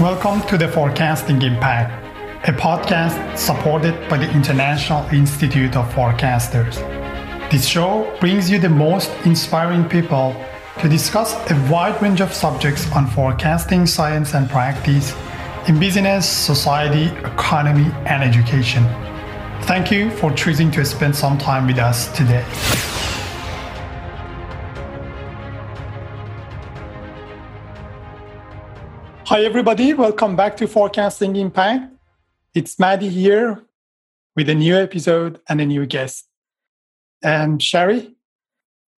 [0.00, 2.04] Welcome to the Forecasting Impact,
[2.46, 6.76] a podcast supported by the International Institute of Forecasters.
[7.50, 10.36] This show brings you the most inspiring people
[10.80, 15.16] to discuss a wide range of subjects on forecasting science and practice
[15.66, 18.84] in business, society, economy, and education.
[19.62, 22.44] Thank you for choosing to spend some time with us today.
[29.28, 29.92] Hi, everybody.
[29.92, 31.92] Welcome back to Forecasting Impact.
[32.54, 33.60] It's Maddie here
[34.36, 36.28] with a new episode and a new guest.
[37.24, 38.14] And Sherry?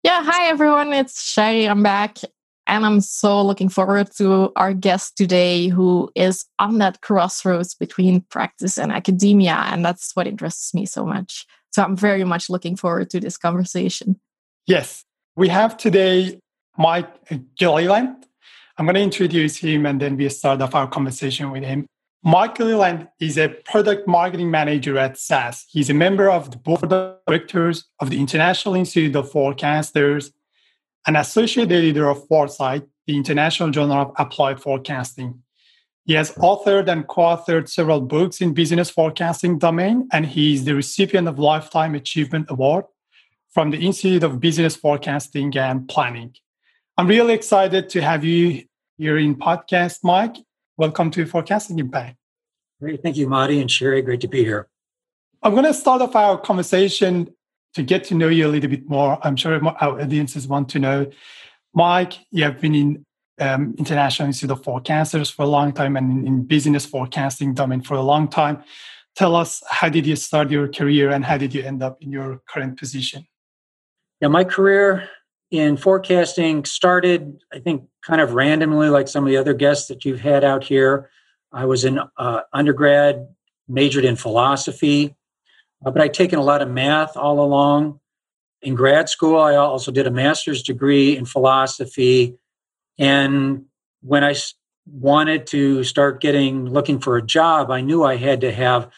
[0.02, 0.92] Yeah, hi, everyone.
[0.92, 1.66] It's Sherry.
[1.66, 2.18] I'm back.
[2.66, 8.20] And I'm so looking forward to our guest today, who is on that crossroads between
[8.28, 9.54] practice and academia.
[9.54, 11.46] And that's what interests me so much.
[11.72, 14.20] So I'm very much looking forward to this conversation.
[14.66, 15.06] Yes.
[15.36, 16.38] We have today
[16.76, 17.08] Mike
[17.56, 18.26] Gilliland.
[18.78, 21.88] I'm going to introduce him and then we start off our conversation with him.
[22.22, 25.66] Mike Gilliland is a product marketing manager at SAS.
[25.68, 30.30] He's a member of the board of directors of the International Institute of Forecasters,
[31.08, 35.42] an associate editor of Foresight, the International Journal of Applied Forecasting.
[36.04, 40.76] He has authored and co-authored several books in business forecasting domain, and he is the
[40.76, 42.84] recipient of Lifetime Achievement Award
[43.50, 46.36] from the Institute of Business Forecasting and Planning.
[46.98, 48.64] I'm really excited to have you
[48.96, 50.34] here in podcast, Mike.
[50.76, 52.16] Welcome to Forecasting Impact.
[52.80, 53.04] Great.
[53.04, 54.02] Thank you, Madi and Sherry.
[54.02, 54.66] Great to be here.
[55.40, 57.32] I'm going to start off our conversation
[57.74, 59.16] to get to know you a little bit more.
[59.24, 61.08] I'm sure our audiences want to know.
[61.72, 63.06] Mike, you have been in
[63.38, 67.80] um, International Institute of Forecasters for a long time and in, in business forecasting domain
[67.80, 68.64] for a long time.
[69.14, 72.10] Tell us, how did you start your career and how did you end up in
[72.10, 73.24] your current position?
[74.20, 75.08] Yeah, my career
[75.50, 80.04] in forecasting started, I think, kind of randomly, like some of the other guests that
[80.04, 81.10] you've had out here.
[81.52, 83.28] I was an uh, undergrad,
[83.66, 85.14] majored in philosophy,
[85.84, 88.00] uh, but I'd taken a lot of math all along.
[88.60, 92.36] In grad school, I also did a master's degree in philosophy.
[92.98, 93.66] And
[94.02, 94.34] when I
[94.86, 98.90] wanted to start getting looking for a job, I knew I had to have,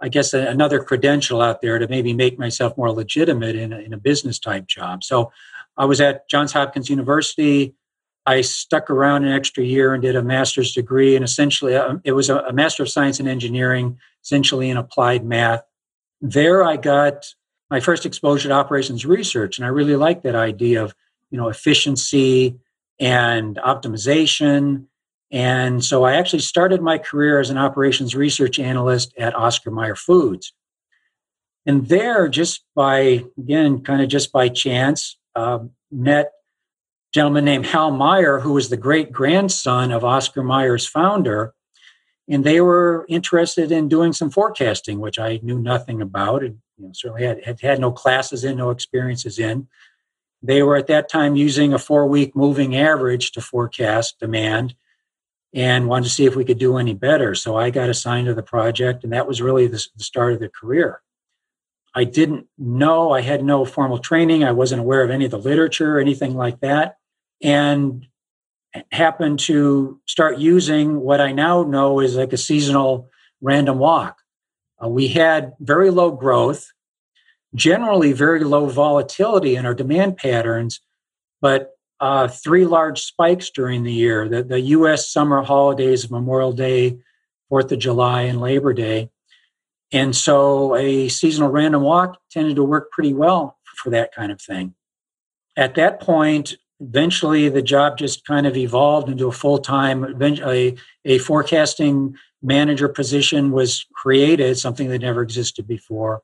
[0.00, 3.92] I guess, another credential out there to maybe make myself more legitimate in a, in
[3.92, 5.04] a business type job.
[5.04, 5.30] So
[5.76, 7.74] I was at Johns Hopkins University.
[8.26, 12.12] I stuck around an extra year and did a master's degree, and essentially, uh, it
[12.12, 15.62] was a, Master of Science in Engineering, essentially in applied math.
[16.22, 17.26] There, I got
[17.70, 20.94] my first exposure to operations research, and I really liked that idea of
[21.30, 22.58] you know efficiency
[22.98, 24.86] and optimization.
[25.30, 29.96] And so, I actually started my career as an operations research analyst at Oscar Mayer
[29.96, 30.54] Foods.
[31.66, 36.30] And there, just by again, kind of just by chance, uh, met a
[37.12, 41.54] gentleman named Hal Mayer, who was the great grandson of Oscar Mayer's founder.
[42.28, 46.86] And they were interested in doing some forecasting, which I knew nothing about and you
[46.86, 49.68] know, certainly had, had had no classes in, no experiences in.
[50.42, 54.74] They were at that time using a four week moving average to forecast demand
[55.54, 57.34] and wanted to see if we could do any better.
[57.34, 60.40] So I got assigned to the project, and that was really the, the start of
[60.40, 61.00] the career.
[61.94, 65.38] I didn't know, I had no formal training, I wasn't aware of any of the
[65.38, 66.96] literature or anything like that,
[67.40, 68.06] and
[68.90, 73.08] happened to start using what I now know is like a seasonal
[73.40, 74.18] random walk.
[74.82, 76.72] Uh, we had very low growth,
[77.54, 80.80] generally very low volatility in our demand patterns,
[81.40, 86.98] but uh, three large spikes during the year the, the US summer holidays Memorial Day,
[87.48, 89.10] Fourth of July, and Labor Day.
[89.94, 94.42] And so a seasonal random walk tended to work pretty well for that kind of
[94.42, 94.74] thing.
[95.56, 101.18] At that point, eventually the job just kind of evolved into a full-time a, a
[101.18, 106.22] forecasting manager position was created something that never existed before.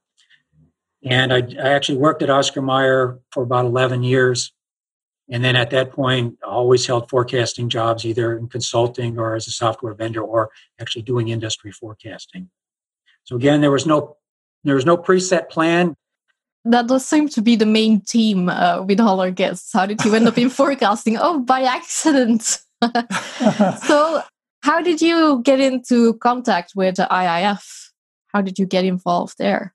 [1.05, 4.53] And I, I, actually worked at oscar mayer for about 11 years.
[5.31, 9.47] And then at that point I always held forecasting jobs either in consulting or as
[9.47, 10.51] a software vendor or
[10.81, 12.51] actually doing industry forecasting
[13.25, 14.17] so again, there was no
[14.65, 15.95] there was no preset plan.
[16.65, 19.73] That does seem to be the main theme uh, with all our guests.
[19.73, 21.17] How did you end up in forecasting?
[21.19, 22.43] Oh, by accident.
[23.83, 24.23] so,
[24.63, 27.91] how did you get into contact with the IIF?
[28.29, 29.75] How did you get involved there?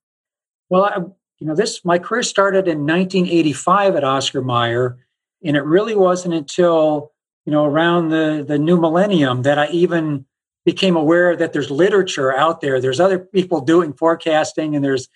[0.70, 0.98] Well, I,
[1.40, 4.98] you know, this my career started in 1985 at Oscar Mayer,
[5.44, 7.12] and it really wasn't until
[7.46, 10.26] you know around the the new millennium that I even
[10.66, 12.82] became aware that there's literature out there.
[12.82, 15.08] There's other people doing forecasting, and there's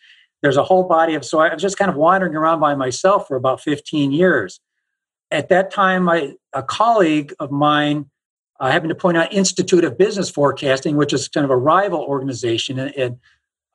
[0.42, 1.26] there's a whole body of.
[1.26, 4.60] So I was just kind of wandering around by myself for about 15 years.
[5.32, 8.10] At that time, I, a colleague of mine
[8.60, 11.58] uh, I happen to point out Institute of Business Forecasting, which is kind of a
[11.58, 13.18] rival organization and, and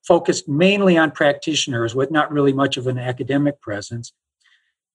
[0.07, 4.13] focused mainly on practitioners with not really much of an academic presence.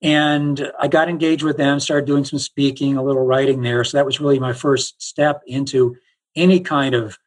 [0.01, 3.83] And I got engaged with them, started doing some speaking, a little writing there.
[3.83, 5.97] So that was really my first step into
[6.35, 7.17] any kind of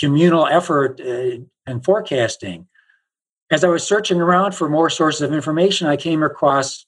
[0.00, 2.66] communal effort uh, and forecasting.
[3.50, 6.86] As I was searching around for more sources of information, I came across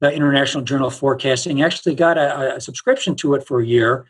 [0.00, 1.62] the International Journal of Forecasting.
[1.62, 4.04] Actually got a, a subscription to it for a year.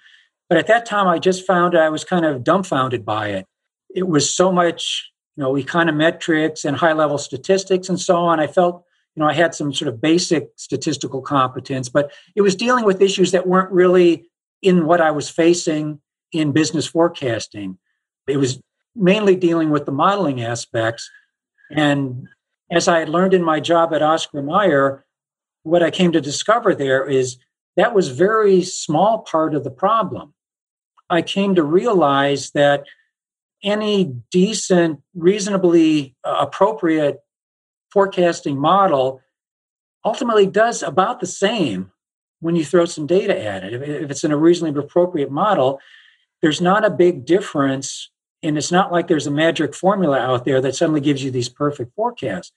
[0.48, 3.46] But at that time, I just found I was kind of dumbfounded by it.
[3.94, 8.40] It was so much, you know, econometrics and high level statistics and so on.
[8.40, 8.84] I felt
[9.14, 13.02] you know, I had some sort of basic statistical competence, but it was dealing with
[13.02, 14.24] issues that weren't really
[14.62, 16.00] in what I was facing
[16.32, 17.78] in business forecasting.
[18.26, 18.60] It was
[18.94, 21.10] mainly dealing with the modeling aspects.
[21.70, 22.26] And
[22.70, 25.04] as I had learned in my job at Oscar Mayer,
[25.62, 27.38] what I came to discover there is
[27.76, 30.34] that was very small part of the problem.
[31.08, 32.84] I came to realize that
[33.62, 37.20] any decent, reasonably uh, appropriate
[37.92, 39.20] forecasting model
[40.04, 41.92] ultimately does about the same
[42.40, 43.74] when you throw some data at it.
[43.74, 45.78] If it's in a reasonably appropriate model,
[46.42, 48.10] there's not a big difference.
[48.42, 51.48] And it's not like there's a magic formula out there that suddenly gives you these
[51.48, 52.52] perfect forecasts.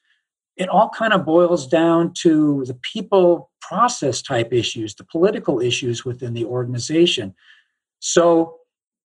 [0.58, 6.04] It all kind of boils down to the people process type issues, the political issues
[6.04, 7.36] within the organization.
[8.00, 8.58] So,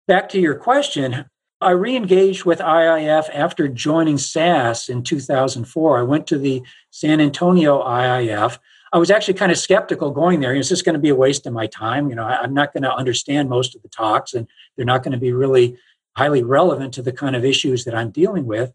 [0.08, 1.26] back to your question,
[1.60, 5.98] I re-engaged with IIF after joining SAS in 2004.
[5.98, 8.58] I went to the San Antonio IIF.
[8.92, 10.54] I was actually kind of skeptical going there.
[10.54, 12.08] Is this going to be a waste of my time?
[12.08, 14.46] You know, I'm not going to understand most of the talks, and
[14.76, 15.76] they're not going to be really
[16.16, 18.72] highly relevant to the kind of issues that I'm dealing with.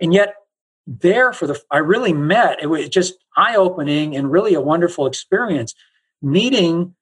[0.00, 0.34] And yet,
[0.86, 2.62] there for the I really met.
[2.62, 5.74] It was just eye-opening and really a wonderful experience
[6.22, 6.94] meeting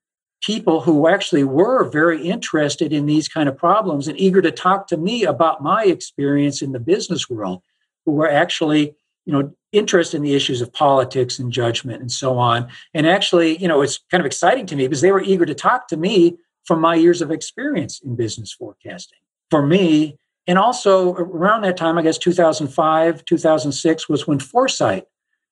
[0.42, 4.86] people who actually were very interested in these kind of problems and eager to talk
[4.88, 7.62] to me about my experience in the business world
[8.04, 8.94] who were actually
[9.24, 12.68] you know interested in the issues of politics and judgment and so on.
[12.94, 15.54] And actually you know it's kind of exciting to me because they were eager to
[15.54, 19.18] talk to me from my years of experience in business forecasting
[19.50, 20.18] for me.
[20.46, 25.04] And also around that time i guess 2005 2006 was when foresight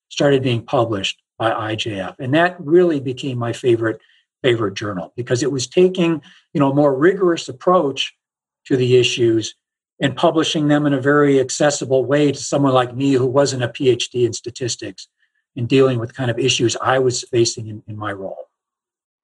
[0.08, 4.00] started being published by ijf and that really became my favorite
[4.42, 6.22] favorite journal because it was taking
[6.54, 8.14] you know a more rigorous approach
[8.64, 9.54] to the issues
[10.00, 13.68] and publishing them in a very accessible way to someone like me who wasn't a
[13.68, 15.08] phd in statistics
[15.56, 18.48] and dealing with kind of issues i was facing in, in my role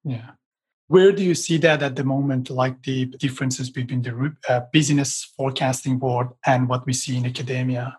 [0.03, 0.31] yeah
[0.87, 5.33] where do you see that at the moment like the differences between the uh, business
[5.37, 7.97] forecasting board and what we see in academia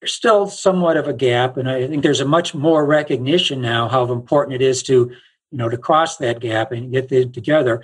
[0.00, 3.88] there's still somewhat of a gap and i think there's a much more recognition now
[3.88, 5.10] how important it is to
[5.50, 7.82] you know, to cross that gap and get it together.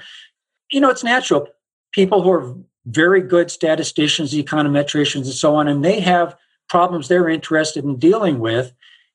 [0.71, 1.49] You know, it's natural.
[1.93, 2.55] People who are
[2.87, 6.37] very good statisticians, econometricians, and so on, and they have
[6.69, 8.73] problems they're interested in dealing with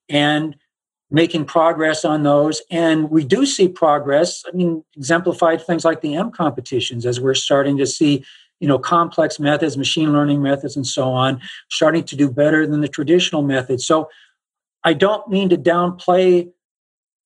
[0.09, 0.56] and
[1.09, 2.62] making progress on those.
[2.69, 4.44] And we do see progress.
[4.47, 8.23] I mean, exemplified things like the M competitions as we're starting to see,
[8.59, 12.81] you know, complex methods, machine learning methods, and so on, starting to do better than
[12.81, 13.85] the traditional methods.
[13.85, 14.09] So
[14.83, 16.50] I don't mean to downplay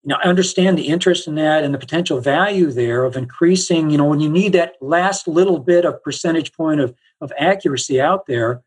[0.05, 3.89] you know, I understand the interest in that and the potential value there of increasing,
[3.89, 7.99] you know, when you need that last little bit of percentage point of, of accuracy
[7.99, 8.61] out there,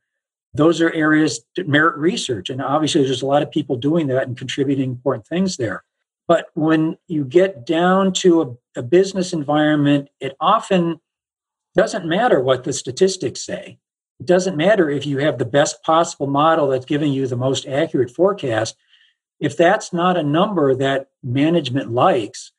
[0.53, 2.51] those are areas that merit research.
[2.51, 5.85] And obviously, there's a lot of people doing that and contributing important things there.
[6.27, 11.01] But when you get down to a, a business environment, it often
[11.77, 13.79] doesn't matter what the statistics say.
[14.19, 17.65] It doesn't matter if you have the best possible model that's giving you the most
[17.69, 18.77] accurate forecast
[19.41, 22.53] if that's not a number that management likes,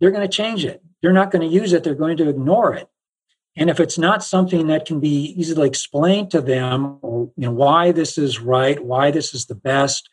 [0.00, 0.82] they're going to change it.
[1.02, 2.88] They're not going to use it, they're going to ignore it.
[3.56, 7.52] And if it's not something that can be easily explained to them, or you know,
[7.52, 10.08] why this is right, why this is the best,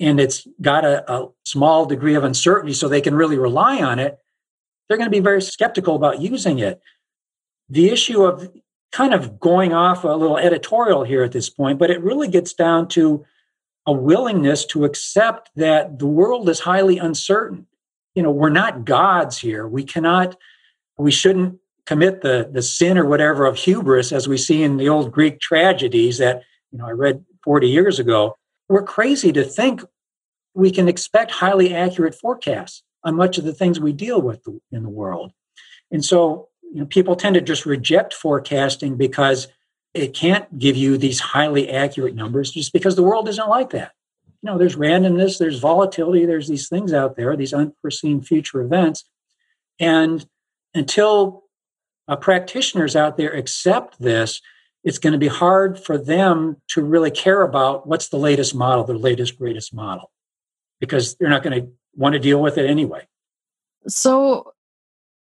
[0.00, 3.98] and it's got a, a small degree of uncertainty so they can really rely on
[3.98, 4.18] it,
[4.88, 6.80] they're going to be very skeptical about using it.
[7.68, 8.50] The issue of
[8.92, 12.54] kind of going off a little editorial here at this point, but it really gets
[12.54, 13.24] down to
[13.88, 17.66] a willingness to accept that the world is highly uncertain.
[18.14, 19.66] You know, we're not gods here.
[19.66, 20.36] We cannot,
[20.98, 24.90] we shouldn't commit the, the sin or whatever of hubris as we see in the
[24.90, 28.36] old Greek tragedies that, you know, I read 40 years ago.
[28.68, 29.82] We're crazy to think
[30.52, 34.82] we can expect highly accurate forecasts on much of the things we deal with in
[34.82, 35.32] the world.
[35.90, 39.48] And so, you know, people tend to just reject forecasting because
[39.94, 43.92] it can't give you these highly accurate numbers just because the world isn't like that.
[44.42, 49.04] You know, there's randomness, there's volatility, there's these things out there, these unforeseen future events.
[49.80, 50.24] And
[50.74, 51.44] until
[52.06, 54.40] uh, practitioners out there accept this,
[54.84, 58.84] it's going to be hard for them to really care about what's the latest model,
[58.84, 60.10] the latest, greatest model,
[60.80, 63.06] because they're not going to want to deal with it anyway.
[63.88, 64.52] So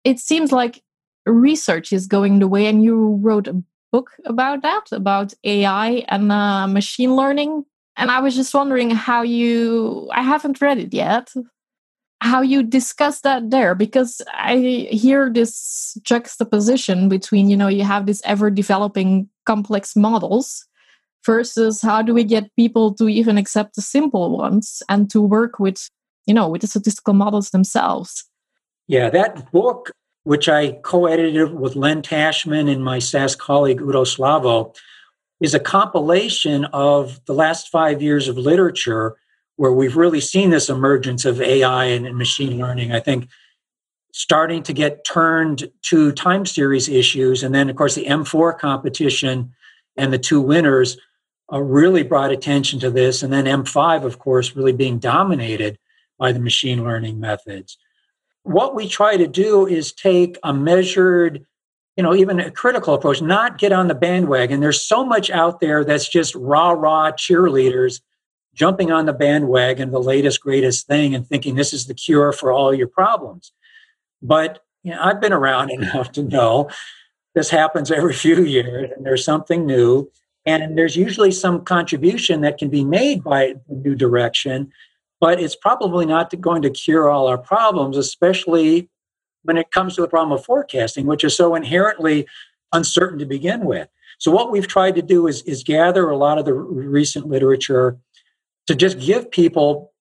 [0.04, 0.82] it seems like
[1.26, 6.32] research is going the way, and you wrote a book about that, about AI and
[6.32, 7.64] uh, machine learning.
[7.96, 11.30] And I was just wondering how you, I haven't read it yet,
[12.22, 18.06] how you discuss that there because i hear this juxtaposition between you know you have
[18.06, 20.64] this ever developing complex models
[21.26, 25.58] versus how do we get people to even accept the simple ones and to work
[25.58, 25.90] with
[26.26, 28.24] you know with the statistical models themselves
[28.86, 29.90] yeah that book
[30.24, 34.74] which i co-edited with len tashman and my SAS colleague udo sglavo
[35.40, 39.16] is a compilation of the last five years of literature
[39.56, 42.92] where we've really seen this emergence of AI and, and machine learning.
[42.92, 43.28] I think
[44.12, 47.42] starting to get turned to time series issues.
[47.42, 49.52] And then, of course, the M4 competition
[49.96, 50.96] and the two winners
[51.52, 53.22] uh, really brought attention to this.
[53.22, 55.78] And then M5, of course, really being dominated
[56.18, 57.78] by the machine learning methods.
[58.44, 61.46] What we try to do is take a measured,
[61.96, 64.60] you know, even a critical approach, not get on the bandwagon.
[64.60, 68.00] There's so much out there that's just rah rah cheerleaders
[68.54, 72.52] jumping on the bandwagon, the latest, greatest thing, and thinking this is the cure for
[72.52, 73.52] all your problems.
[74.20, 76.70] But you know, I've been around enough to know
[77.34, 80.10] this happens every few years, and there's something new,
[80.44, 84.72] and there's usually some contribution that can be made by the new direction.
[85.22, 88.90] But it's probably not going to cure all our problems, especially
[89.44, 92.26] when it comes to the problem of forecasting, which is so inherently
[92.72, 93.88] uncertain to begin with.
[94.18, 97.98] So, what we've tried to do is, is gather a lot of the recent literature
[98.66, 99.92] to just give people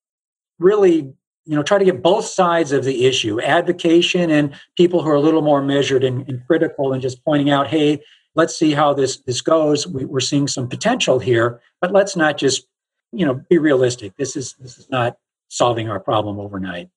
[0.58, 1.13] really
[1.46, 5.16] you know try to get both sides of the issue advocation and people who are
[5.16, 8.00] a little more measured and, and critical and just pointing out hey
[8.36, 12.38] let's see how this this goes we, we're seeing some potential here but let's not
[12.38, 12.68] just
[13.12, 16.89] you know be realistic this is this is not solving our problem overnight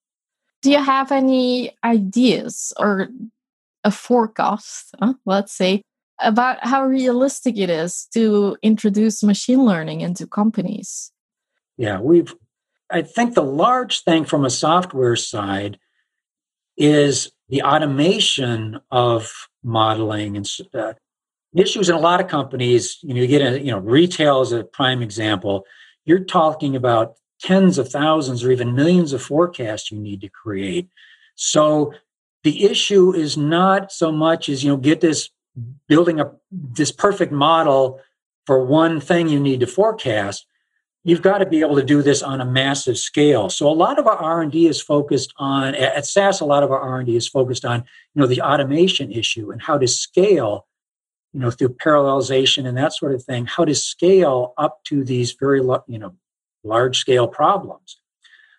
[0.62, 3.08] do you have any ideas or
[3.82, 5.82] a forecast huh, let's say
[6.20, 11.12] about how realistic it is to introduce machine learning into companies
[11.76, 12.34] yeah, we've,
[12.90, 15.78] I think the large thing from a software side
[16.76, 19.30] is the automation of
[19.62, 20.94] modeling and uh,
[21.56, 22.98] issues in a lot of companies.
[23.02, 25.64] You know, you get a, you know, retail is a prime example.
[26.04, 30.88] You're talking about tens of thousands or even millions of forecasts you need to create.
[31.34, 31.92] So
[32.42, 35.30] the issue is not so much as, you know, get this
[35.88, 38.00] building a this perfect model
[38.46, 40.46] for one thing you need to forecast
[41.04, 43.98] you've got to be able to do this on a massive scale so a lot
[43.98, 47.64] of our r&d is focused on at SAS a lot of our r&d is focused
[47.64, 47.84] on
[48.14, 50.66] you know the automation issue and how to scale
[51.34, 55.32] you know through parallelization and that sort of thing how to scale up to these
[55.32, 56.14] very you know
[56.62, 57.98] large scale problems.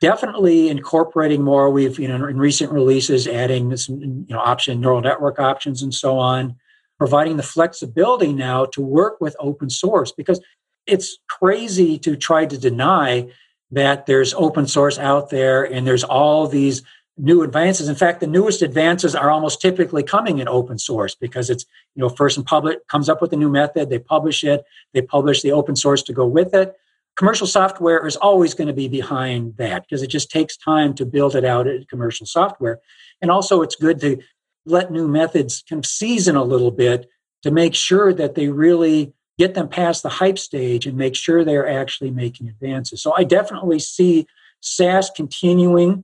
[0.01, 5.01] Definitely incorporating more we've you know in recent releases adding some you know option neural
[5.01, 6.55] network options and so on
[6.98, 10.39] providing the flexibility now to work with open source because
[10.86, 13.27] it's crazy to try to deny
[13.72, 16.84] that there's open source out there and there's all these
[17.18, 17.88] new advances.
[17.88, 22.02] In fact, the newest advances are almost typically coming in open source because it's, you
[22.02, 25.42] know, first and public comes up with a new method, they publish it, they publish
[25.42, 26.76] the open source to go with it.
[27.16, 31.06] Commercial software is always going to be behind that because it just takes time to
[31.06, 32.80] build it out in commercial software.
[33.22, 34.20] And also it's good to
[34.66, 37.10] let new methods kind of season a little bit
[37.44, 41.44] to make sure that they really get them past the hype stage and make sure
[41.44, 43.02] they're actually making advances.
[43.02, 44.28] So I definitely see
[44.60, 46.04] SAS continuing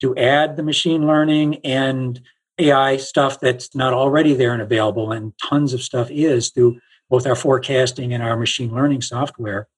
[0.00, 2.20] to add the machine learning and
[2.58, 6.78] AI stuff that's not already there and available, and tons of stuff is through
[7.08, 9.68] both our forecasting and our machine learning software.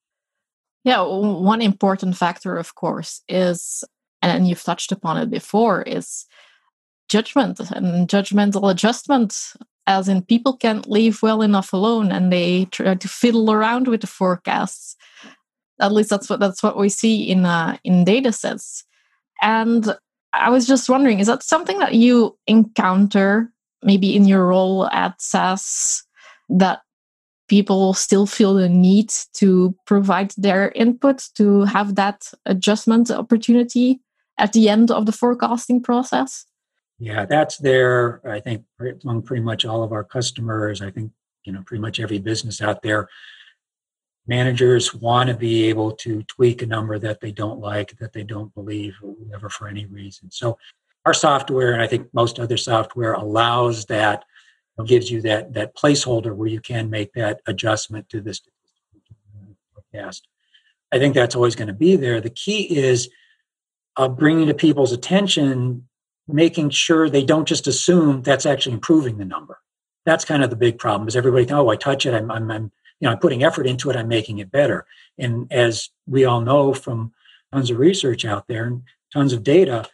[0.85, 3.85] Yeah, one important factor, of course, is,
[4.21, 6.26] and you've touched upon it before, is
[7.09, 9.52] judgment and judgmental adjustment
[9.87, 14.00] as in people can't leave well enough alone and they try to fiddle around with
[14.00, 14.97] the forecasts
[15.81, 18.85] at least that's what that's what we see in uh, in data sets
[19.43, 19.95] and
[20.35, 23.51] i was just wondering is that something that you encounter
[23.83, 26.05] maybe in your role at SAS
[26.49, 26.83] that
[27.49, 34.01] people still feel the need to provide their input to have that adjustment opportunity
[34.39, 36.47] at the end of the forecasting process
[37.03, 38.21] yeah, that's there.
[38.25, 38.65] I think
[39.03, 40.81] among pretty much all of our customers.
[40.81, 41.11] I think
[41.45, 43.09] you know pretty much every business out there.
[44.26, 48.23] Managers want to be able to tweak a number that they don't like, that they
[48.23, 50.31] don't believe, or whatever for any reason.
[50.31, 50.59] So
[51.05, 54.25] our software, and I think most other software, allows that,
[54.87, 58.41] gives you that that placeholder where you can make that adjustment to this
[59.75, 60.26] forecast.
[60.91, 62.21] I think that's always going to be there.
[62.21, 63.09] The key is
[63.97, 65.88] uh, bringing to people's attention,
[66.26, 69.61] making sure they don't just assume that's actually improving the number.
[70.05, 71.07] That's kind of the big problem.
[71.07, 73.90] Is everybody, oh, I touch it, I'm, I'm, I'm you know, I'm putting effort into
[73.90, 74.87] it, I'm making it better.
[75.18, 77.12] And as we all know from
[77.52, 78.82] tons of research out there and
[79.12, 79.88] tons of data,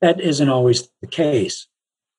[0.00, 1.66] that isn't always the case.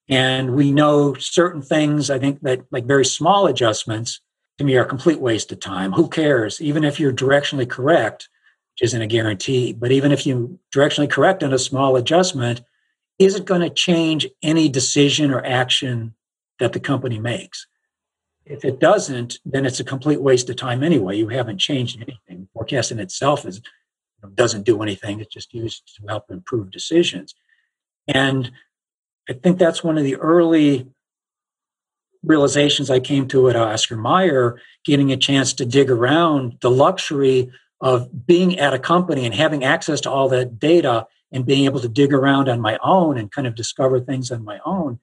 [0.10, 4.20] And we know certain things, I think that like very small adjustments
[4.58, 5.94] to me are a complete waste of time.
[5.94, 6.60] Who cares?
[6.60, 8.28] Even if you're directionally correct,
[8.74, 12.64] which isn't a guarantee, but even if you directionally correct on a small adjustment,
[13.18, 16.16] is it going to change any decision or action
[16.60, 17.66] that the company makes?
[18.46, 21.18] If it doesn't, then it's a complete waste of time anyway.
[21.18, 22.48] You haven't changed anything.
[22.54, 23.62] Forecasting itself is
[24.36, 25.20] doesn't do anything.
[25.20, 27.36] It's just used to help improve decisions.
[28.08, 28.52] And
[29.30, 30.88] I think that's one of the early
[32.24, 37.52] realizations I came to at Oscar Mayer, getting a chance to dig around the luxury
[37.82, 41.82] of being at a company and having access to all that data and being able
[41.82, 45.00] to dig around on my own and kind of discover things on my own.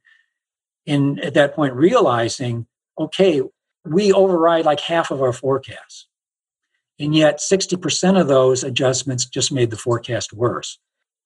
[0.87, 2.67] And at that point, realizing,
[2.99, 3.43] okay,
[3.85, 6.07] we override like half of our forecasts.
[6.99, 10.79] And yet 60% of those adjustments just made the forecast worse.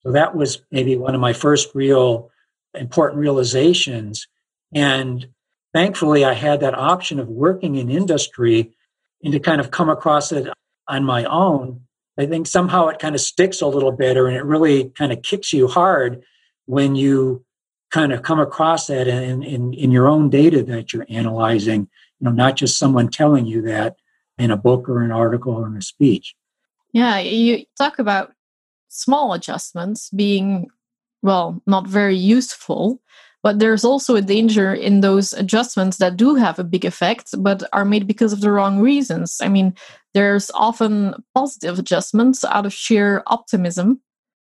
[0.02, 2.30] So that was maybe one of my first real
[2.75, 4.28] important realizations.
[4.73, 5.28] And
[5.73, 8.73] thankfully, I had that option of working in industry
[9.23, 10.49] and to kind of come across it
[10.87, 11.80] on my own.
[12.18, 15.23] I think somehow it kind of sticks a little better and it really kind of
[15.23, 16.23] kicks you hard
[16.66, 17.44] when you
[17.95, 21.83] kind of come across that in, in, in your own data that you're analyzing,
[22.19, 23.95] you know, not just someone telling you that
[24.37, 26.35] in a book or an article or in a speech.
[26.93, 28.33] Yeah, you talk about
[28.89, 30.67] small adjustments being,
[31.23, 33.01] well, not very useful.
[33.45, 37.63] But there's also a danger in those adjustments that do have a big effect, but
[37.73, 39.39] are made because of the wrong reasons.
[39.41, 39.75] I mean,
[40.15, 44.00] there's often positive adjustments out of sheer optimism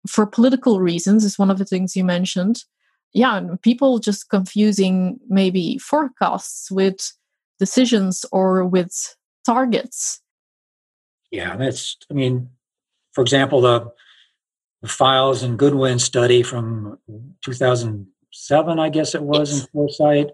[0.07, 2.63] for political reasons, is one of the things you mentioned.
[3.13, 7.13] Yeah, people just confusing maybe forecasts with
[7.59, 9.15] decisions or with
[9.45, 10.21] targets.
[11.31, 12.49] Yeah, that's, I mean,
[13.13, 13.91] for example, the
[14.85, 16.99] Fildes and Goodwin study from
[17.43, 19.61] 2007, I guess it was, yes.
[19.61, 20.27] in Foresight.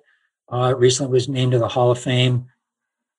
[0.52, 2.48] Uh, recently was named to the Hall of Fame.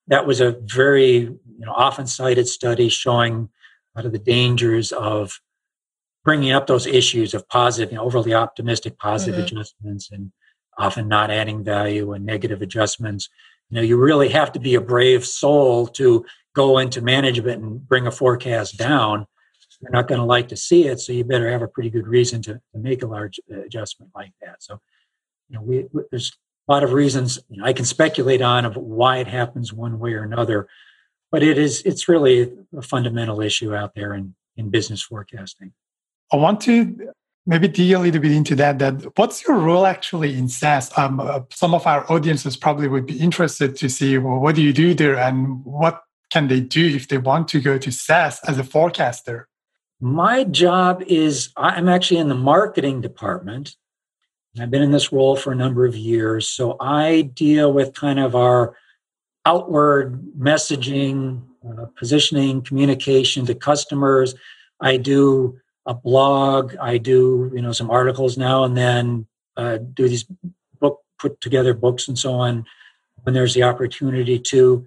[0.09, 3.49] That was a very you know, often cited study showing
[3.95, 5.41] a lot of the dangers of
[6.25, 9.57] bringing up those issues of positive, you know, overly optimistic positive mm-hmm.
[9.57, 10.33] adjustments and
[10.79, 13.29] often not adding value and negative adjustments.
[13.71, 17.87] You know, you really have to be a brave soul to go into management and
[17.87, 19.27] bring a forecast down
[19.83, 21.01] you're not going to like to see it.
[21.01, 24.13] So you better have a pretty good reason to, to make a large uh, adjustment
[24.15, 24.63] like that.
[24.63, 24.81] So,
[25.49, 26.33] you know, we, we there's
[26.69, 29.99] a lot of reasons you know, I can speculate on of why it happens one
[29.99, 30.69] way or another,
[31.33, 35.73] but it is it's really a fundamental issue out there in, in business forecasting.
[36.33, 37.13] I want to
[37.47, 38.79] maybe dig a little bit into that.
[38.79, 40.97] That what's your role actually in SAS?
[40.97, 44.63] Um, uh, some of our audiences probably would be interested to see well, what do
[44.63, 48.43] you do there, and what can they do if they want to go to SAS
[48.49, 49.49] as a forecaster?
[50.01, 53.77] My job is I'm actually in the marketing department.
[54.61, 56.49] I've been in this role for a number of years.
[56.49, 58.77] So I deal with kind of our
[59.47, 64.35] outward messaging, uh, positioning, communication to customers.
[64.81, 66.77] I do a blog.
[66.81, 70.25] I do, you know, some articles now and then, uh, do these
[70.81, 72.65] book, put together books and so on
[73.23, 74.85] when there's the opportunity to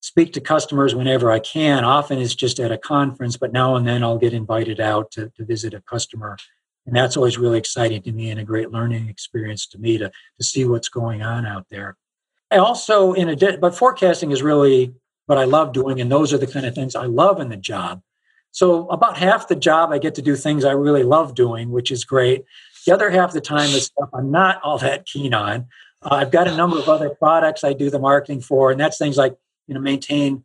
[0.00, 1.84] speak to customers whenever I can.
[1.84, 5.30] Often it's just at a conference, but now and then I'll get invited out to,
[5.36, 6.36] to visit a customer.
[6.86, 10.10] And that's always really exciting to me and a great learning experience to me to,
[10.10, 11.96] to see what's going on out there.
[12.50, 14.92] I also, in addition, but forecasting is really
[15.26, 17.56] what I love doing, and those are the kind of things I love in the
[17.56, 18.02] job.
[18.52, 21.90] So, about half the job, I get to do things I really love doing, which
[21.90, 22.44] is great.
[22.86, 25.66] The other half the time is stuff I'm not all that keen on.
[26.02, 28.98] Uh, I've got a number of other products I do the marketing for, and that's
[28.98, 29.36] things like
[29.66, 30.44] you know maintain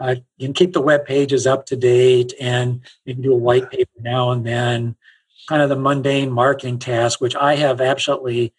[0.00, 3.36] uh, you can keep the web pages up to date and you can do a
[3.36, 4.96] white paper now and then
[5.48, 8.52] kind of the mundane marketing task which i have absolutely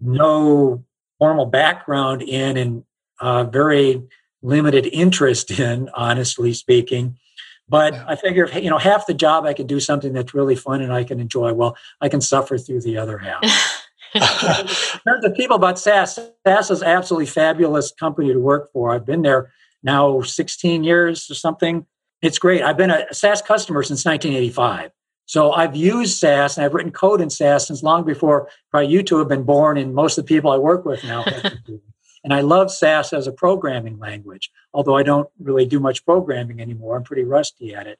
[0.00, 0.84] no
[1.18, 2.84] formal background in and
[3.20, 4.02] uh, very
[4.42, 7.18] limited interest in honestly speaking
[7.68, 10.56] but i figure if you know half the job i can do something that's really
[10.56, 13.42] fun and i can enjoy well i can suffer through the other half
[14.14, 18.94] in terms of people about SAS, SAS is absolutely fabulous company to work for.
[18.94, 19.52] I've been there
[19.82, 21.86] now 16 years or something.
[22.22, 22.62] It's great.
[22.62, 24.90] I've been a SAS customer since 1985.
[25.26, 29.02] So I've used SAS and I've written code in SAS since long before probably you
[29.02, 31.24] two have been born and most of the people I work with now.
[32.28, 36.60] And I love SAS as a programming language, although I don't really do much programming
[36.60, 36.94] anymore.
[36.94, 37.98] I'm pretty rusty at it.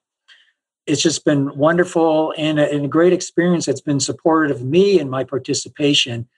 [0.86, 5.00] It's just been wonderful and a, and a great experience that's been supportive of me
[5.00, 6.28] and my participation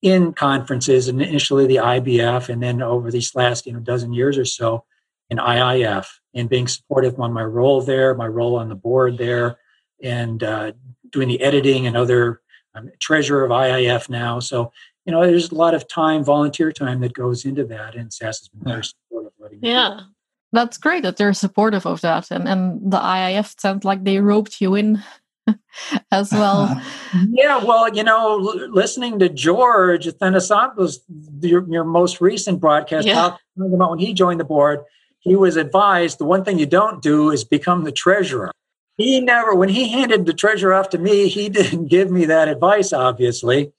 [0.00, 4.38] in conferences, and initially the IBF, and then over these last you know dozen years
[4.38, 4.86] or so
[5.28, 9.58] in IIF, and being supportive on my role there, my role on the board there,
[10.02, 10.72] and uh,
[11.10, 12.40] doing the editing and other.
[12.74, 14.72] I'm treasurer of IIF now, so
[15.04, 18.40] you know there's a lot of time, volunteer time that goes into that, and SAS
[18.40, 19.58] has been very supportive.
[19.60, 20.00] yeah,
[20.52, 24.60] that's great that they're supportive of that, and and the IIF sounds like they roped
[24.60, 25.02] you in
[26.10, 26.80] as well.
[27.30, 30.98] yeah, well, you know, l- listening to George Athanasopoulos,
[31.40, 33.14] your, your most recent broadcast, yeah.
[33.14, 34.80] talking about when he joined the board,
[35.20, 38.50] he was advised the one thing you don't do is become the treasurer.
[38.96, 42.48] He never, when he handed the treasurer off to me, he didn't give me that
[42.48, 43.72] advice, obviously.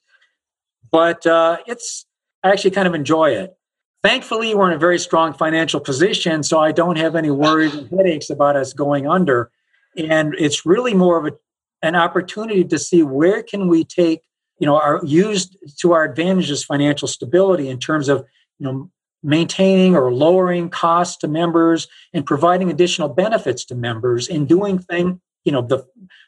[0.95, 2.05] But uh, it's,
[2.41, 3.53] I actually kind of enjoy it.
[4.01, 7.89] Thankfully, we're in a very strong financial position, so I don't have any worries and
[7.89, 9.51] headaches about us going under.
[9.97, 11.35] And it's really more of a
[11.81, 14.21] an opportunity to see where can we take
[14.59, 18.25] you know our used to our advantages financial stability in terms of
[18.57, 18.89] you know
[19.21, 25.19] maintaining or lowering costs to members and providing additional benefits to members in doing things,
[25.43, 25.85] you know the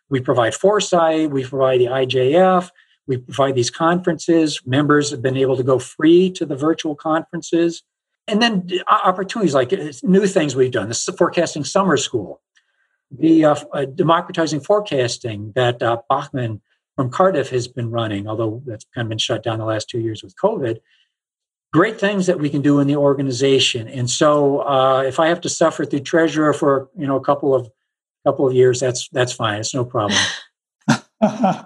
[0.09, 2.69] we provide foresight we provide the ijf
[3.07, 7.83] we provide these conferences members have been able to go free to the virtual conferences
[8.27, 12.41] and then opportunities like uh, new things we've done this is the forecasting summer school
[13.11, 16.61] the uh, uh, democratizing forecasting that uh, Bahman
[16.95, 19.99] from Cardiff has been running, although that's kind of been shut down the last two
[19.99, 20.79] years with COVID.
[21.73, 25.41] Great things that we can do in the organization, and so uh, if I have
[25.41, 27.69] to suffer through treasurer for you know a couple of
[28.25, 29.59] couple of years, that's that's fine.
[29.59, 30.19] It's no problem.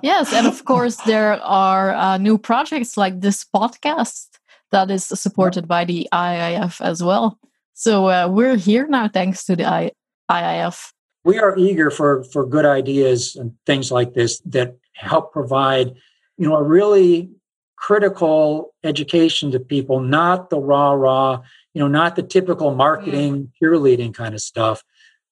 [0.01, 4.27] Yes, and of course there are uh, new projects like this podcast
[4.71, 7.37] that is supported by the IIF as well.
[7.73, 9.91] So uh, we're here now thanks to the I-
[10.29, 15.93] IIF we are eager for for good ideas and things like this that help provide
[16.37, 17.29] you know a really
[17.75, 21.41] critical education to people not the raw raw
[21.73, 24.83] you know not the typical marketing cheerleading kind of stuff.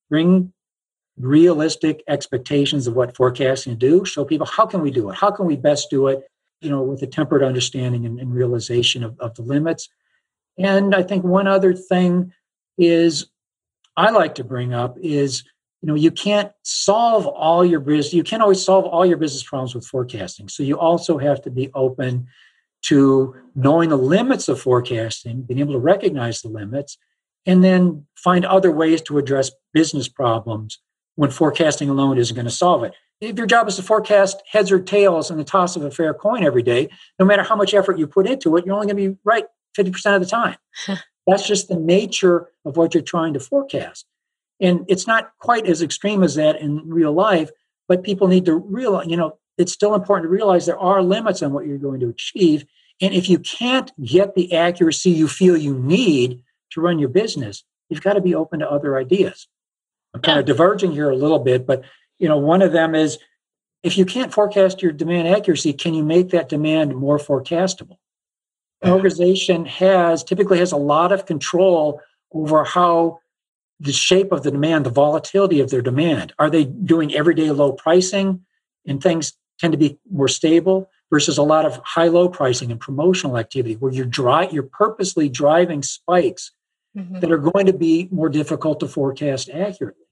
[0.09, 0.53] Bring
[1.19, 5.15] realistic expectations of what forecasting do show people how can we do it?
[5.15, 6.23] How can we best do it
[6.61, 9.89] you know with a tempered understanding and, and realization of, of the limits?
[10.57, 12.33] And i think one other thing
[12.77, 13.27] is
[13.97, 15.43] i like to bring up is
[15.81, 19.43] you know you can't solve all your business you can't always solve all your business
[19.43, 20.47] problems with forecasting.
[20.47, 22.27] So you also have to be open
[22.81, 26.97] to knowing the limits of forecasting being able to recognize the limits
[27.45, 30.79] and then find other ways to address business problems
[31.19, 34.71] when forecasting alone isn't going to solve it if your job is to forecast heads
[34.71, 37.73] or tails in the toss of a fair coin every day no matter how much
[37.73, 39.45] effort you put into it you're only going to be right
[39.77, 40.57] 50% of the time
[41.27, 44.05] that's just the nature of what you're trying to forecast
[44.59, 47.49] and it's not quite as extreme as that in real life,
[47.87, 51.41] but people need to realize, you know, it's still important to realize there are limits
[51.41, 52.65] on what you're going to achieve.
[53.01, 57.63] And if you can't get the accuracy you feel you need to run your business,
[57.89, 59.47] you've got to be open to other ideas.
[60.13, 61.83] I'm kind of diverging here a little bit, but
[62.17, 63.17] you know, one of them is
[63.83, 67.97] if you can't forecast your demand accuracy, can you make that demand more forecastable?
[68.81, 73.19] An organization has typically has a lot of control over how
[73.79, 76.33] the shape of the demand, the volatility of their demand.
[76.39, 78.45] Are they doing everyday low pricing
[78.85, 82.79] and things tend to be more stable versus a lot of high low pricing and
[82.79, 86.51] promotional activity where you're dry, you're purposely driving spikes
[86.99, 87.19] mm-hmm.
[87.19, 90.05] that are going to be more difficult to forecast accurately.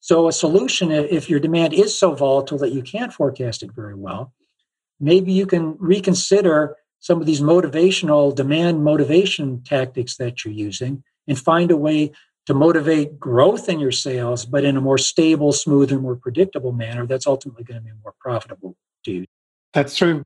[0.00, 3.94] So a solution if your demand is so volatile that you can't forecast it very
[3.94, 4.32] well,
[5.00, 11.38] maybe you can reconsider some of these motivational demand motivation tactics that you're using and
[11.38, 12.12] find a way
[12.46, 17.06] to motivate growth in your sales, but in a more stable, smoother, more predictable manner
[17.06, 19.26] that's ultimately going to be more profitable to you.
[19.72, 20.24] That's true.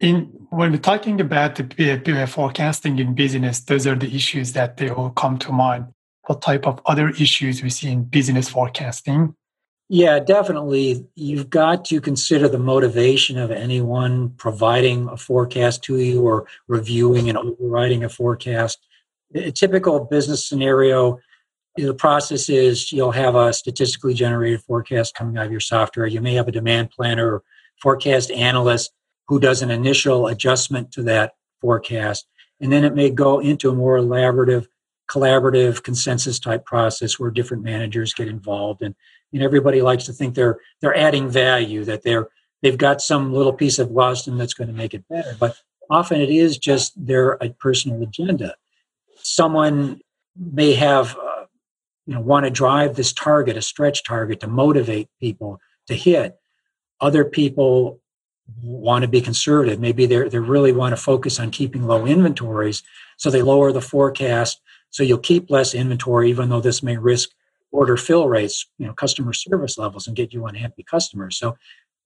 [0.00, 4.90] In when we're talking about the forecasting in business, those are the issues that they
[4.90, 5.86] all come to mind.
[6.26, 9.34] What type of other issues we see in business forecasting?
[9.88, 11.06] Yeah, definitely.
[11.14, 17.28] You've got to consider the motivation of anyone providing a forecast to you or reviewing
[17.28, 18.78] and overriding a forecast.
[19.34, 21.18] A typical business scenario
[21.86, 26.06] the process is you'll have a statistically generated forecast coming out of your software.
[26.06, 27.42] You may have a demand planner or
[27.80, 28.92] forecast analyst
[29.28, 32.26] who does an initial adjustment to that forecast.
[32.60, 34.66] And then it may go into a more elaborative,
[35.08, 38.94] collaborative consensus type process where different managers get involved and
[39.32, 42.28] and everybody likes to think they're they're adding value, that they're
[42.62, 45.36] they've got some little piece of wisdom that's going to make it better.
[45.38, 45.56] But
[45.90, 48.54] often it is just their a personal agenda.
[49.16, 50.00] Someone
[50.34, 51.44] may have uh,
[52.06, 56.38] you know want to drive this target, a stretch target, to motivate people to hit.
[57.00, 58.00] Other people
[58.62, 59.80] want to be conservative.
[59.80, 62.82] Maybe they they really want to focus on keeping low inventories,
[63.16, 64.60] so they lower the forecast.
[64.90, 67.30] So you'll keep less inventory, even though this may risk
[67.70, 71.38] order fill rates, you know, customer service levels, and get you unhappy customers.
[71.38, 71.56] So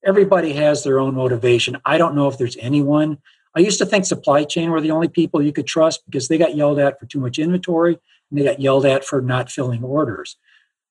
[0.05, 1.77] everybody has their own motivation.
[1.85, 3.19] I don't know if there's anyone.
[3.55, 6.37] I used to think supply chain were the only people you could trust because they
[6.37, 9.83] got yelled at for too much inventory and they got yelled at for not filling
[9.83, 10.37] orders.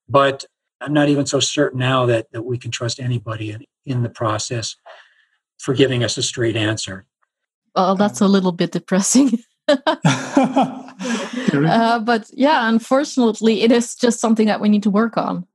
[0.08, 0.44] But
[0.80, 4.08] I'm not even so certain now that, that we can trust anybody in, in the
[4.08, 4.76] process
[5.62, 7.06] for giving us a straight answer.
[7.74, 9.38] Well, that's a little bit depressing.
[9.68, 10.80] uh,
[12.00, 15.46] but yeah, unfortunately, it is just something that we need to work on.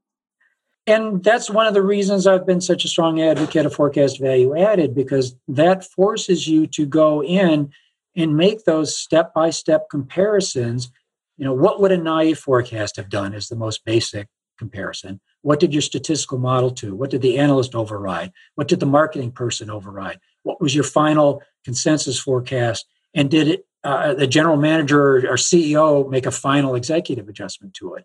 [0.88, 4.58] And that's one of the reasons I've been such a strong advocate of forecast value
[4.58, 7.70] added because that forces you to go in
[8.16, 10.90] and make those step by step comparisons.
[11.36, 15.20] You know, what would a naive forecast have done is the most basic comparison.
[15.48, 16.94] What did your statistical model do?
[16.94, 18.34] What did the analyst override?
[18.56, 20.20] What did the marketing person override?
[20.44, 22.86] What was your final consensus forecast?
[23.14, 27.94] And did it, uh, the general manager or CEO make a final executive adjustment to
[27.94, 28.04] it?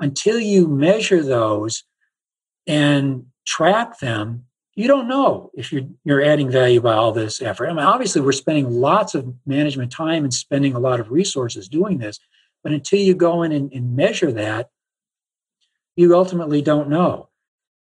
[0.00, 1.84] Until you measure those
[2.66, 7.68] and track them, you don't know if you're you're adding value by all this effort.
[7.68, 11.70] I mean, obviously, we're spending lots of management time and spending a lot of resources
[11.70, 12.20] doing this,
[12.62, 14.68] but until you go in and, and measure that,
[15.96, 17.28] you ultimately don't know.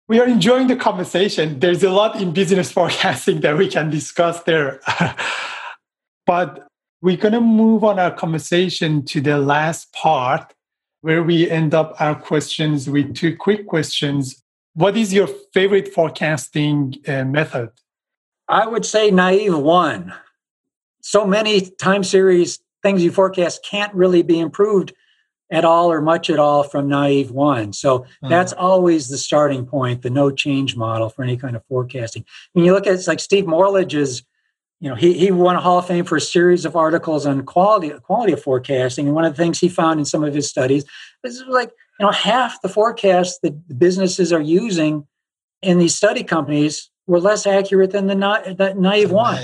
[0.09, 1.61] We are enjoying the conversation.
[1.61, 4.81] There's a lot in business forecasting that we can discuss there.
[6.27, 6.66] but
[7.01, 10.55] we're going to move on our conversation to the last part
[11.03, 14.42] where we end up our questions with two quick questions
[14.79, 17.71] what is your favorite forecasting uh, method?
[18.49, 20.14] I would say naive one.
[21.03, 24.92] So many time series things you forecast can't really be improved
[25.50, 27.72] at all or much at all from naive one.
[27.72, 28.28] So mm-hmm.
[28.28, 32.24] that's always the starting point, the no change model for any kind of forecasting.
[32.52, 34.22] When you look at it's like Steve Morlidge's,
[34.80, 37.44] you know, he, he won a Hall of Fame for a series of articles on
[37.44, 39.06] quality quality of forecasting.
[39.06, 40.84] And one of the things he found in some of his studies
[41.24, 45.06] is like you know half the forecasts that the businesses are using
[45.62, 49.42] in these study companies were less accurate than the, na- the naive one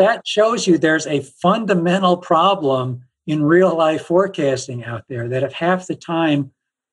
[0.00, 5.52] that shows you there's a fundamental problem in real life forecasting out there that if
[5.52, 6.50] half the time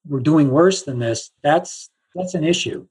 [0.07, 2.85] we're doing worse than this that's that's an issue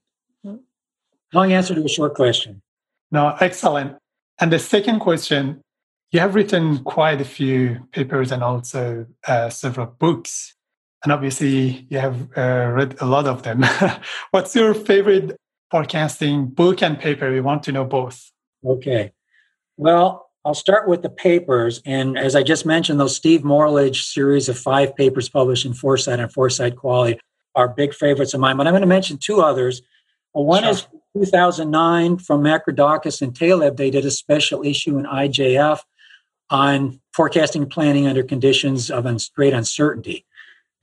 [1.33, 2.63] long answer to a short question
[3.11, 3.97] no excellent
[4.41, 5.61] and the second question
[6.13, 10.57] you have written quite a few papers and also uh, several books
[11.07, 13.65] and obviously you have uh, read a lot of them.
[14.33, 15.37] What's your favorite
[15.71, 17.31] forecasting book and paper?
[17.31, 18.33] We want to know both.
[18.65, 19.13] Okay.
[19.77, 21.83] Well, I'll start with the papers.
[21.85, 26.21] And as I just mentioned, those Steve Morlidge series of five papers published in Foresight
[26.21, 27.19] and Foresight Quality
[27.57, 28.57] are big favorites of mine.
[28.57, 29.83] But I'm going to mention two others.
[30.31, 30.71] One sure.
[30.71, 33.77] is 2009 from Makridakis and Taleb.
[33.77, 35.81] They did a special issue in IJF
[36.51, 39.05] on forecasting planning under conditions of
[39.35, 40.25] great uncertainty.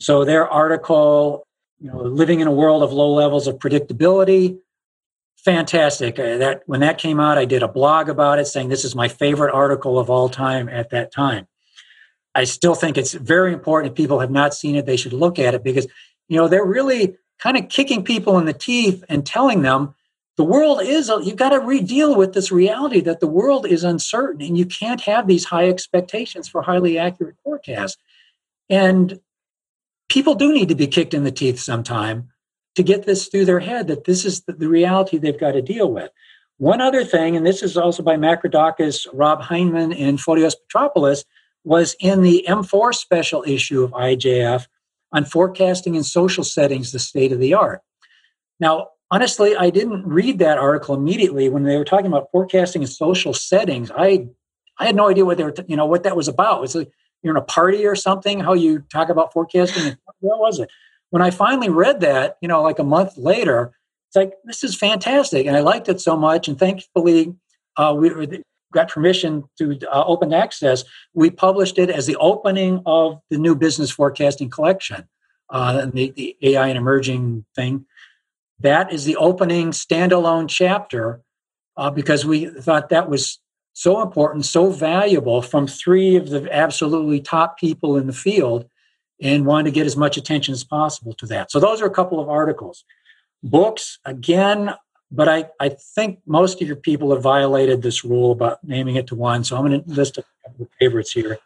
[0.01, 1.47] So their article,
[1.79, 4.57] you know, living in a world of low levels of predictability,
[5.43, 6.19] fantastic.
[6.19, 8.95] Uh, that when that came out, I did a blog about it, saying this is
[8.95, 11.47] my favorite article of all time at that time.
[12.35, 13.91] I still think it's very important.
[13.91, 15.87] If people have not seen it, they should look at it because
[16.27, 19.93] you know they're really kind of kicking people in the teeth and telling them
[20.35, 24.41] the world is you've got to re-deal with this reality that the world is uncertain
[24.41, 27.97] and you can't have these high expectations for highly accurate forecasts
[28.69, 29.19] and
[30.09, 32.29] people do need to be kicked in the teeth sometime
[32.75, 35.91] to get this through their head that this is the, reality they've got to deal
[35.91, 36.09] with.
[36.57, 41.25] One other thing, and this is also by Makridakis, Rob Hyndman, and Fotios Petropoulos,
[41.63, 44.67] was in the M4 special issue of IJF
[45.11, 47.81] on forecasting in social settings, the state of the art.
[48.59, 52.87] Now, honestly, I didn't read that article immediately when they were talking about forecasting in
[52.87, 53.91] social settings.
[53.95, 54.27] I
[54.79, 56.57] I had no idea what they were, you know, what that was about.
[56.57, 59.97] It was like, you're in a party or something, how you talk about forecasting.
[60.19, 60.69] what was it?
[61.13, 63.71] When I finally read that, you know, like a month later,
[64.07, 65.45] it's like, this is fantastic.
[65.45, 66.47] And I liked it so much.
[66.47, 67.35] And thankfully,
[67.77, 68.41] uh, we
[68.73, 70.83] got permission to uh, open access.
[71.13, 75.07] We published it as the opening of the new business forecasting collection,
[75.51, 77.85] uh, the, the AI and emerging thing.
[78.61, 81.21] That is the opening standalone chapter
[81.77, 83.37] uh, because we thought that was
[83.73, 88.67] so important, so valuable from three of the absolutely top people in the field
[89.23, 91.49] and wanted to get as much attention as possible to that.
[91.49, 92.83] So those are a couple of articles.
[93.41, 94.73] Books, again,
[95.09, 99.07] but I, I think most of your people have violated this rule about naming it
[99.07, 99.43] to one.
[99.43, 101.39] So I'm going to list a couple of favorites here.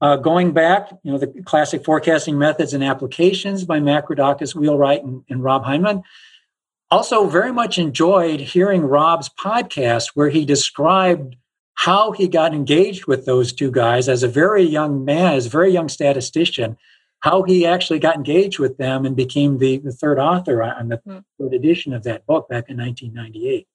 [0.00, 5.24] Uh, going back, you know, the classic forecasting methods and applications by Makridakis, Wheelwright, and,
[5.30, 6.02] and Rob Hyndman.
[6.90, 11.36] Also, very much enjoyed hearing Rob's podcast where he described
[11.74, 15.50] how he got engaged with those two guys as a very young man, as a
[15.50, 16.76] very young statistician,
[17.20, 20.98] how he actually got engaged with them and became the, the third author on the
[20.98, 21.24] mm.
[21.38, 23.66] third edition of that book back in 1998.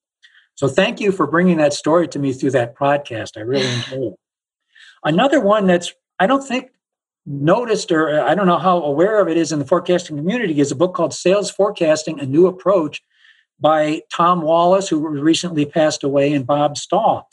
[0.56, 3.38] So thank you for bringing that story to me through that podcast.
[3.38, 4.20] I really enjoyed it.
[5.04, 6.72] Another one that's I don't think
[7.26, 10.72] noticed or I don't know how aware of it is in the forecasting community is
[10.72, 13.02] a book called Sales Forecasting: A New Approach
[13.60, 17.28] by Tom Wallace, who recently passed away, and Bob Stahl.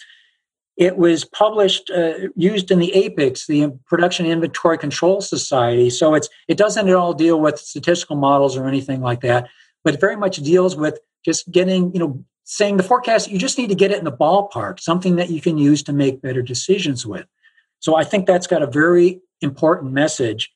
[0.76, 5.88] It was published, uh, used in the APICS, the Production Inventory Control Society.
[5.88, 9.48] So it's it doesn't at all deal with statistical models or anything like that,
[9.84, 13.30] but it very much deals with just getting, you know, saying the forecast.
[13.30, 15.92] You just need to get it in the ballpark, something that you can use to
[15.92, 17.26] make better decisions with.
[17.78, 20.52] So I think that's got a very important message,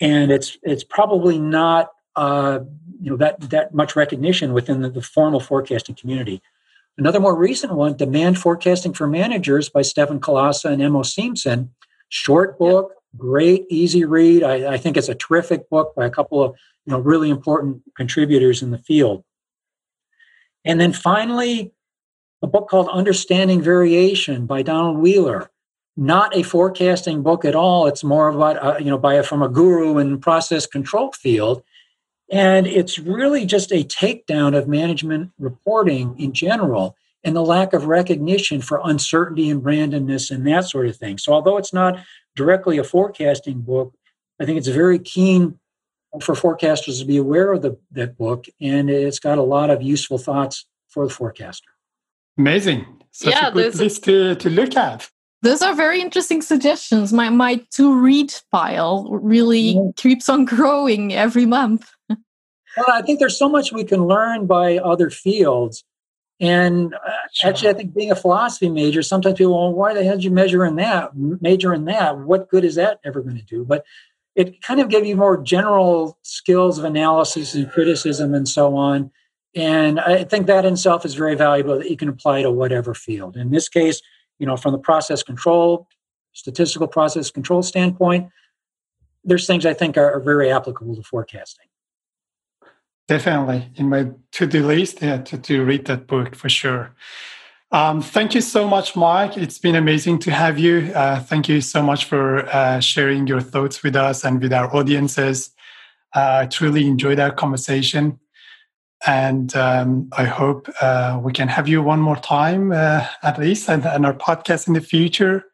[0.00, 2.60] and it's it's probably not uh,
[3.00, 6.42] you know that that much recognition within the, the formal forecasting community.
[6.98, 11.70] Another more recent one, Demand Forecasting for Managers by Stephan Kolassa and Enno Siemsen.
[12.10, 14.42] Short book, great, easy read.
[14.42, 17.82] I, I, think it's a terrific book by a couple of you know really important
[17.96, 19.24] contributors in the field.
[20.64, 21.72] And then finally,
[22.42, 25.50] a book called Understanding Variation by Donald Wheeler.
[25.96, 27.86] Not a forecasting book at all.
[27.86, 31.62] It's more about uh, you know by a, from a guru in process control field
[32.32, 37.84] and it's really just a takedown of management reporting in general and the lack of
[37.84, 41.18] recognition for uncertainty and randomness and that sort of thing.
[41.18, 41.98] So, although it's not
[42.34, 43.94] directly a forecasting book,
[44.40, 45.58] I think it's very keen
[46.20, 49.82] for forecasters to be aware of the, that book, and it's got a lot of
[49.82, 51.68] useful thoughts for the forecaster.
[52.38, 52.86] Amazing.
[53.12, 55.08] Such yeah, a good list to, to look at.
[55.42, 57.12] Those are very interesting suggestions.
[57.12, 59.90] My my to read pile really mm-hmm.
[59.96, 61.90] keeps on growing every month.
[62.76, 65.84] Well, I think there's so much we can learn by other fields.
[66.40, 66.98] And uh,
[67.32, 67.50] sure.
[67.50, 70.30] actually, I think being a philosophy major, sometimes people, well, why the hell did you
[70.30, 72.18] measure in that, major in that?
[72.18, 73.64] What good is that ever going to do?
[73.64, 73.84] But
[74.34, 79.10] it kind of gave you more general skills of analysis and criticism and so on.
[79.54, 82.94] And I think that in itself is very valuable that you can apply to whatever
[82.94, 83.36] field.
[83.36, 84.00] In this case,
[84.38, 85.86] you know, from the process control,
[86.32, 88.30] statistical process control standpoint,
[89.24, 91.66] there's things I think are, are very applicable to forecasting.
[93.08, 96.94] Definitely in my to-do list yeah, to, to read that book for sure.
[97.72, 99.38] Um, thank you so much, Mike.
[99.38, 100.92] It's been amazing to have you.
[100.94, 104.74] Uh, thank you so much for uh, sharing your thoughts with us and with our
[104.76, 105.50] audiences.
[106.14, 108.20] Uh, I truly enjoyed our conversation
[109.06, 113.68] and um, I hope uh, we can have you one more time uh, at least
[113.70, 115.44] and, our podcast in the future.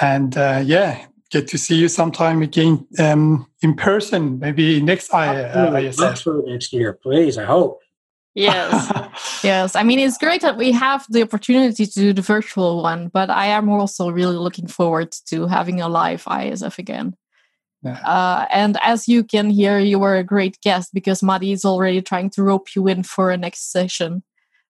[0.00, 5.72] And yeah, get to see you sometime again um, in person, maybe next I, uh,
[5.72, 6.46] ISF.
[6.46, 7.38] next year, please.
[7.38, 7.80] I hope.
[8.34, 8.90] Yes,
[9.44, 9.76] yes.
[9.76, 13.30] I mean, it's great that we have the opportunity to do the virtual one, but
[13.30, 17.16] I am also really looking forward to having a live ISF again.
[17.82, 18.00] Yeah.
[18.00, 22.00] Uh, and as you can hear, you were a great guest because Mahdi is already
[22.00, 24.22] trying to rope you in for a next session.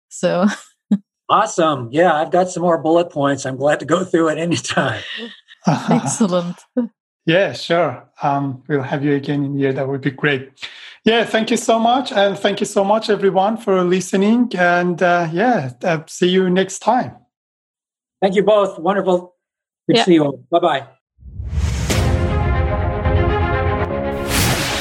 [0.09, 0.47] So
[1.29, 1.89] awesome.
[1.93, 3.47] Yeah, I've got some more bullet points.
[3.47, 5.03] I'm glad to go through it anytime.
[5.91, 6.57] Excellent.
[7.27, 8.09] yeah, sure.
[8.23, 9.73] Um, we'll have you again in here.
[9.73, 10.51] That would be great.
[11.05, 12.13] Yeah, thank you so much.
[12.13, 14.51] And thank you so much, everyone, for listening.
[14.57, 17.17] And uh, yeah, uh, see you next time.
[18.23, 18.79] Thank you both.
[18.79, 19.35] Wonderful.
[19.87, 20.03] Good yeah.
[20.03, 20.45] to see you all.
[20.51, 20.87] Bye bye.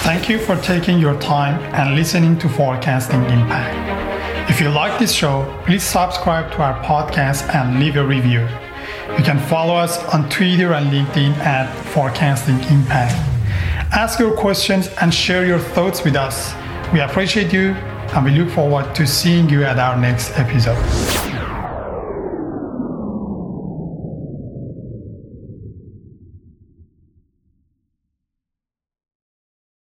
[0.03, 4.49] Thank you for taking your time and listening to Forecasting Impact.
[4.49, 8.47] If you like this show, please subscribe to our podcast and leave a review.
[9.17, 13.13] You can follow us on Twitter and LinkedIn at Forecasting Impact.
[13.93, 16.53] Ask your questions and share your thoughts with us.
[16.91, 17.71] We appreciate you
[18.13, 21.32] and we look forward to seeing you at our next episode.